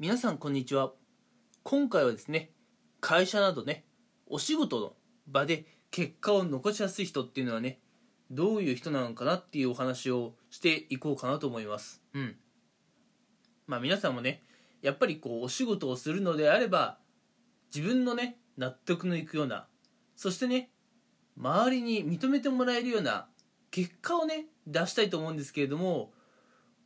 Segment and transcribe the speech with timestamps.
[0.00, 0.92] 皆さんこんにちは。
[1.64, 2.52] 今回はですね
[3.00, 3.84] 会社などね
[4.28, 4.92] お仕事の
[5.26, 7.80] 場で結果を残しやすい人っていうのはね
[8.30, 12.00] どういう人なのかなっていうお話をしていこうかなと思います。
[12.14, 12.36] うん。
[13.66, 14.44] まあ皆さんもね
[14.82, 16.98] やっぱりこうお仕事をするのであれば
[17.74, 19.66] 自分のね納得のいくような
[20.14, 20.70] そしてね
[21.36, 23.26] 周りに認めてもらえるような
[23.72, 26.12] 結果をね出したいと思うんですけれども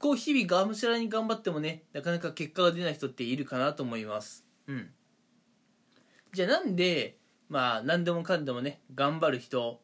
[0.00, 4.44] こう日々がむしゃらに頑張ってもねなかなか結果が出ない人っているかなと思います。
[4.66, 4.90] うん。
[6.32, 7.18] じゃあなんで
[7.48, 9.80] まあ何でもかんでもね頑張る人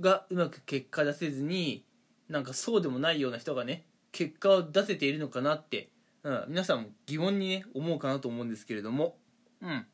[0.00, 1.86] がうまく結果出せずに
[2.28, 5.88] なんかそうでもないような人がね結果を出せているのかなって
[6.24, 9.18] うん、皆さんも疑問にね思うかなと思うんですけれども、
[9.60, 9.86] うん。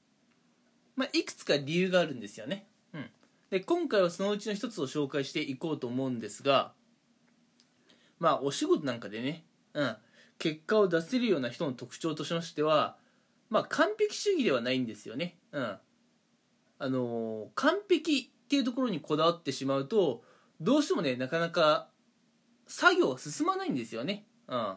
[0.97, 3.07] まあ、いくつか理由があるんですよね、うん、
[3.49, 6.73] で今回はそのうちの一つを紹介していこうと思うんですが
[8.19, 9.97] まあお仕事なんかでね、うん、
[10.39, 12.97] 結果を出せるような人の特徴としましては
[13.49, 15.79] まあ完璧主義ではないんですよね、うん、
[16.79, 20.23] あのー、完璧っていうところにこだわってしまうと
[20.61, 21.89] どうしてもねなかなか
[22.67, 24.27] 作業が進まないんですよね。
[24.47, 24.77] うん。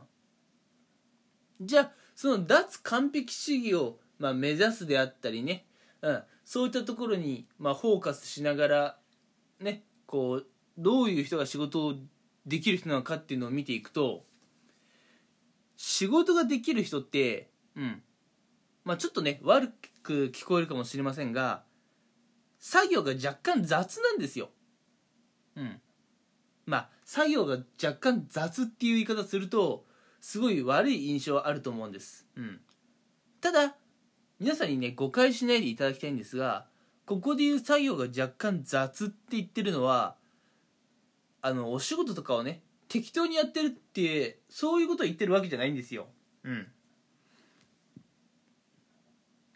[1.61, 5.65] じゃあその脱完璧主義を、まあ、目指すであったりね、
[6.01, 8.97] うん、そういったところに、まあ、フォーカスしながら
[9.59, 11.95] ねこうどういう人が仕事を
[12.45, 14.25] できる人なのかっていうのを見ていくと
[15.75, 18.01] 仕事ができる人ってうん。
[18.83, 19.71] まあちょっとね悪
[20.01, 21.63] く聞こえるかもしれませんが
[22.59, 24.49] 作業が若干雑なんですよ。
[25.55, 25.81] うん。
[26.65, 29.85] まあ作業が若干雑っていう言い方すると
[30.23, 32.61] すごい悪い印象はあると思うんです、うん、
[33.41, 33.75] ただ
[34.39, 36.65] 皆さんにね誤解しないでいただきたいんですが
[37.05, 40.15] ここで言う作業が若干雑って言ってるのは
[41.41, 42.63] あのお仕事とかをね
[42.93, 46.05] 適当にやってるってそういうことを言ってるわけじゃないんですよ
[46.43, 46.67] うん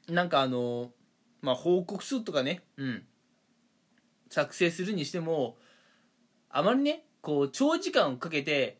[0.09, 0.91] なんかあの
[1.41, 3.03] まあ報告書とかねうん
[4.29, 5.55] 作成するにしても
[6.49, 8.79] あまりねこう長時間をかけて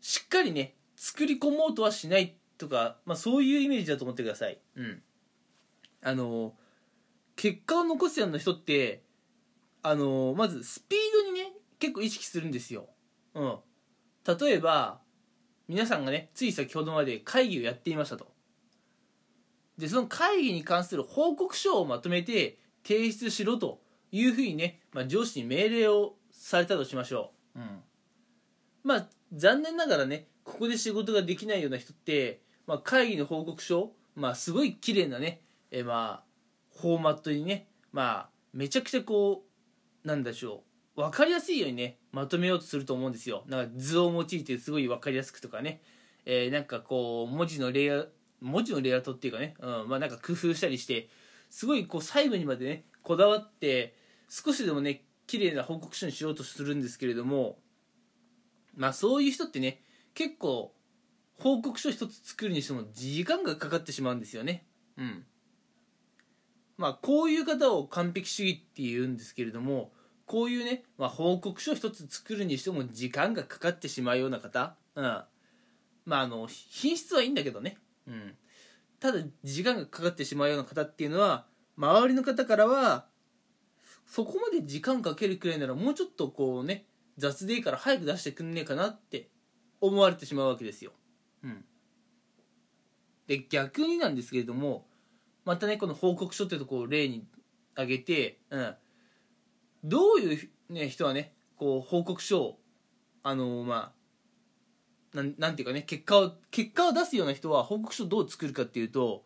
[0.00, 4.58] しっかりね作り込もうとはしないとか、まあ、そういうイメージだと思ってください。
[4.74, 5.02] うん。
[6.02, 6.54] あの、
[7.36, 9.04] 結果を残すような人って、
[9.82, 12.88] あの、まずスピードにね、結構意識するんですよ。
[13.34, 13.58] うん。
[14.36, 15.00] 例えば、
[15.68, 18.26] 皆さんがね、つい先ほどまで会議をやっていましたと。
[19.78, 23.80] で、その会議に関する報告書をまとめて提出しろと
[24.10, 27.60] いうふうにね、まあ、上司に命令をされたとしましょう。
[27.60, 27.80] うん。
[28.82, 39.44] まあ、残念ながらね、ここで仕事ができないような人って、まあ、会議の報告書、まあ、すごい綺麗なね、えまあ、フォーマットにね、まあ、めちゃくちゃこ
[40.04, 40.64] う、なんでしょ
[40.96, 43.44] う、分かりやすいようにね、まとめようとすると思うんですよ。
[43.46, 45.82] なんか図を用いてすごい分かりやすくとかね、
[46.24, 48.06] えー、なんかこう、文字のレイア
[48.40, 51.08] 文字のレイアウトっていうかね、うん、まあなんか工夫したりして、
[51.50, 53.94] すごいこう細部にまでね、こだわって、
[54.28, 57.58] 少しでもね、綺麗な報告書にしようとするんですけれども、
[58.76, 59.82] まあそういう人ってね、
[60.14, 60.74] 結構
[61.38, 64.66] 報告書一つ作るにしても時間がかかってしまうんですよね。
[64.96, 65.24] うん。
[66.76, 69.92] まあこういう方を完璧主義っていうんですけれども
[70.28, 74.76] こういうね、まあ、報告書一つ作るにしても時間がかかってしまうような方。
[74.94, 75.04] うん。
[75.04, 77.78] まああの品質はいいんだけどね。
[78.06, 78.34] うん。
[79.00, 81.46] ただ時間がかかってしまうような方っていうのは
[81.76, 83.06] 周りの方からは
[84.06, 86.84] そこまで時間かけるくらいならもうちょっとこうね
[87.16, 89.28] 雑でいいから早く出してくんねえかなって
[89.80, 90.92] 思われてしまうわけですよ。
[91.44, 91.64] うん、
[93.26, 94.86] で逆になんですけれども
[95.44, 97.24] またねこの報告書っていうとこを例に
[97.74, 98.74] 挙げて、うん、
[99.84, 102.58] どういう、ね、人はねこう報告書を
[103.22, 103.92] あのー、ま
[105.12, 109.24] あなんなんていうかね結果を結果を出すような人は報告書をどう作るかっていうと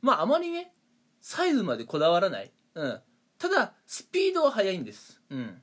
[0.00, 0.72] まああまりね
[1.20, 3.00] サイズまでこだわらない、うん、
[3.38, 5.60] ただスピードは速いんです、うん、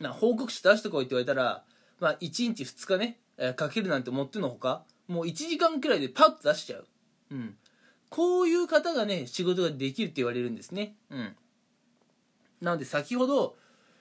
[0.00, 1.64] な報告書出してこいって言われたら、
[2.00, 6.86] まあ、1日2日ねえー、かけるなんて思ってのほかもう1時間くらいでパッと出しちゃう、
[7.32, 7.56] うん、
[8.10, 11.36] こういう方がね仕事ができるって言われるんですね、うん、
[12.64, 13.56] なので先ほど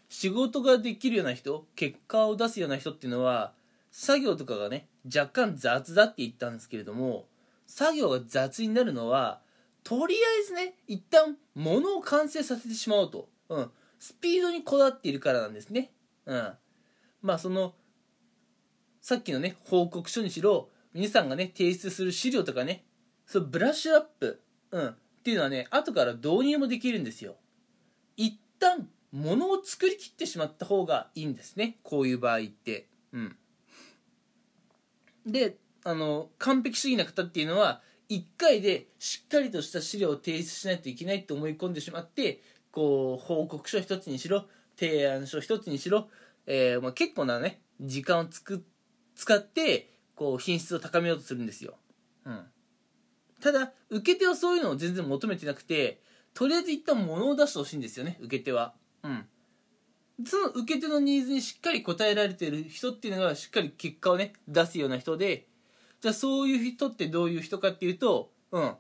[0.10, 3.54] 仕事ができるような人結果を出すような人っていうのは
[3.92, 7.26] 作業とかがね若干雑だって言ったんですけれども
[7.68, 9.42] 作業が雑になるのは
[9.84, 15.92] とりあえずね一旦物を完成させてしまおうと、うん、スピードにこだわっているからなんですね、
[16.26, 16.54] うん、
[17.22, 17.74] まあその
[19.04, 22.86] さっきのね、報告書にしろ、皆さんがね、提出する資料とかね、
[23.28, 24.40] そのブラッシュアップ、
[24.72, 24.96] うん、っ
[25.26, 27.36] ていうのはね、後から導入もできるんですよ。
[28.16, 31.78] 一旦、物を作りきってしまった方がいいんですね。
[31.84, 32.88] こういう場合って。
[33.12, 33.36] うん。
[35.26, 42.42] で、あの、完璧主義な方っていうのは、1回でしっかりとした資料を提出しないといけないと思い込んでしまって
[42.72, 44.46] こう報告書一つにしろ
[44.78, 46.10] 提案書一つにしろ、
[46.46, 48.64] えーまあ、結構なね時間をつく
[49.16, 51.76] 使ってこう品質を高めようとするんですよ、
[52.26, 52.46] うん、
[53.42, 56.02] ただ受け手はそういうのを全然求めてなくて
[56.34, 58.74] とりあえず一旦物を出してほしいんですよね受け手は。
[59.04, 59.26] うん。
[60.26, 65.48] その受け手のニーズにしっかり応えられてる人っていうのがしっかり結果をね出すような人で
[66.02, 68.76] じゃあそういう人ってどういう人かっていうとうん。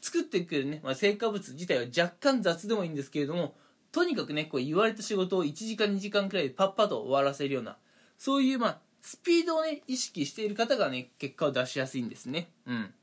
[0.00, 3.56] 作ってくれるね、まあ、成果物自体は若干雑でもいいんですけれども
[3.90, 7.76] とにかくねこう言われた仕事を1時間2時間くらいでパッパと終わらせるような
[8.16, 12.50] そういうまあスピードをね意識している方がね結果を出しやすいんですね。
[12.66, 12.94] うん。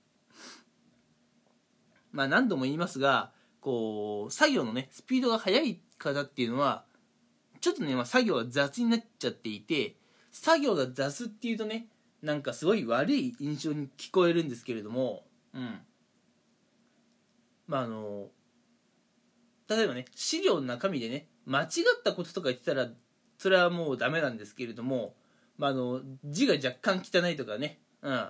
[2.12, 3.32] まあ何度も言いますが
[3.66, 6.86] こう作業のねスピードが速い方っていうのは
[7.62, 9.96] ちょっとね、まあ、作業が雑になっちゃっていて
[10.32, 11.88] 作業が雑っていうとね
[12.22, 15.24] なんかすごい悪い印象に聞こえるんですけれども
[15.56, 15.80] うん。
[17.68, 18.28] まああの
[19.68, 21.68] 例えばね資料の中身でね間違っ
[22.04, 22.88] たこととか言ってたら
[23.40, 25.16] それはもうダメなんですけれども、
[25.58, 28.30] まあ、あの字が若干汚いとかねうん。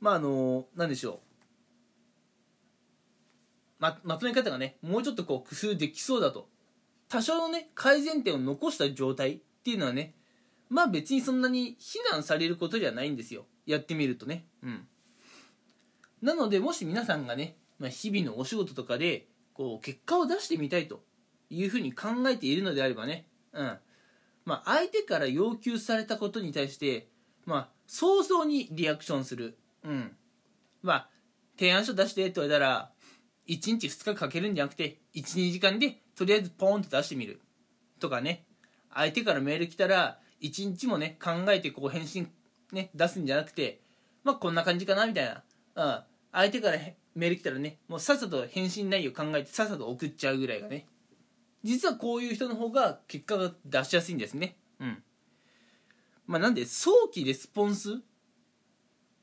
[0.00, 1.29] まああの何でしょう。
[3.80, 6.48] ままとめ方がねもうちょっとこう工夫できそうだと。
[7.08, 10.14] 多少のね改善点を残した状態っていうのはね
[10.68, 13.46] まあ別にそんなに非難されることじゃないんですよ。
[13.66, 14.46] やってみるとね。
[14.62, 14.86] うん。
[16.22, 21.02] なのでもし皆さんがね、まあ、日々のお仕事とかでこう結果を出してみたいと
[21.50, 23.26] いうふうに考えているのであればね。
[23.52, 23.78] うん。
[24.44, 27.08] まあ相手から要求されたことに対して
[27.46, 29.58] まあ早々にリアクションする。
[29.82, 30.16] うん。
[30.82, 31.08] まあ
[31.58, 32.92] 提案書出してって言われたら
[33.50, 37.40] 1日2日かけるんじゃなくて12時間でとりあえずポーンと出してみる。
[38.00, 38.44] とかね。
[38.92, 42.30] 相手からメール来たら1日もね考えてこう返信
[42.72, 43.80] ね出すんじゃなくて
[44.24, 45.42] まあこんな感じかなみたいな、
[45.76, 46.00] うん、
[46.32, 46.78] 相手から
[47.14, 50.86] メール来たらねもうさっさと返信内容考えてさっさと送っちゃうぐらいがね。
[51.62, 54.56] 実はこういう人の方が結果が出しやすいんですね。
[54.80, 55.02] うん。
[56.26, 58.00] まあなんで早期レスポンス？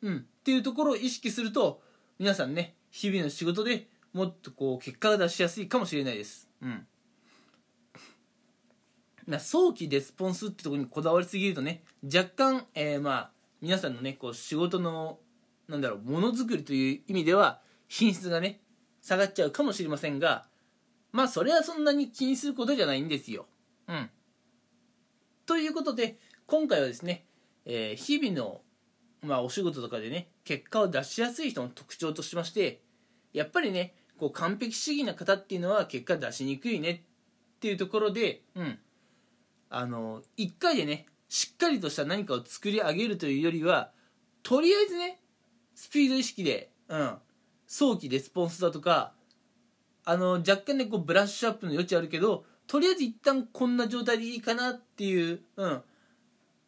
[0.02, 0.18] うん。
[0.18, 1.82] っていうところを意識すると
[2.20, 6.50] 皆さんね日々の仕事でもっとこう結果が出しやすいかもしれないです。
[6.62, 6.88] うん。
[9.28, 13.32] な早期レスポンスってところにこだわりすぎるとね若干、えー、まあ
[13.62, 15.20] 皆さんのねこう仕事の
[15.68, 17.60] なんだろうものづくりという意味では
[17.90, 18.62] 品質がね
[19.02, 20.46] 下がっちゃうかもしれませんが
[21.12, 23.48] まあそれはそんなに気にすることじゃないんですよ。
[23.88, 24.10] うん。
[25.46, 27.26] ということで今回はですね、
[27.66, 28.62] えー、日々の、
[29.22, 32.82] まあ、お仕事とかでね結果を出しやすい人の特徴としまして
[33.38, 38.80] やっぱりねこう完璧主義な方っていうのは結果出しにくいねっていうところで、うん、
[39.70, 43.92] あの1回でねしっかりとした何かを作り上げるというよりは
[44.44, 45.20] とりあえずね
[45.76, 47.14] スピード意識で、うん、
[47.68, 49.14] 早期レスポンスだとか
[50.04, 55.82] あの若干ねこうブラッシュアップの余地あるけどとりあえず一旦こんな状態でいいかなっていう、うん、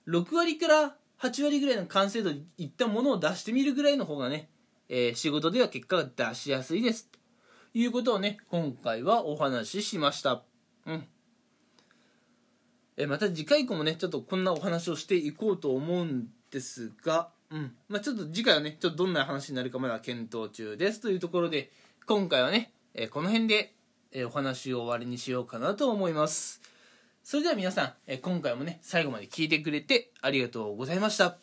[0.07, 4.50] 6割から8割ぐらいの完成度でいったものを出してみるぐらいの方がね、
[4.90, 7.08] えー、仕事では結果が出しやすいです。
[7.08, 7.20] と
[7.76, 10.44] いうことをね今回はお話ししました。
[10.86, 11.06] うん。
[12.98, 17.30] えまた次回以降もねちょっとこんなお話をしていこうと思うんですが。
[17.52, 17.76] うん。
[17.88, 21.00] まあ、ちょっと次回はねちょっとどんな話になるかまだ検討中です。
[21.00, 21.72] というところで
[22.08, 23.76] 今回はね、えこの辺で、
[24.12, 26.60] えお話を終わりにしようかなと思います。
[27.24, 31.38] それでは皆さん、え今回もね最後まで聞いてくれてありがとうございました。